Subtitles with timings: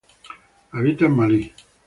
[0.71, 1.53] Habita en Malí.